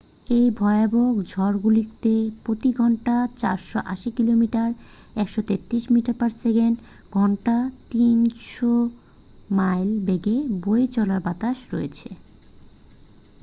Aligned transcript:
এই 0.29 0.47
ভয়াবহ 0.51 1.05
ঝড়গুলিতে 1.27 2.13
প্রতি 2.43 2.69
ঘন্টায় 2.73 3.25
৪৮০ 3.41 4.09
কিমি 4.17 4.47
১৩৩ 5.15 5.83
মিটার/সেকেন্ড; 5.93 6.75
ঘন্টায় 7.11 7.67
৩০০ 7.91 8.71
মাইল 9.49 9.89
বেগে 10.07 10.37
বয়ে 10.63 10.85
চলা 10.87 11.17
বাতাস 11.19 11.57
রয়েছে। 11.73 12.09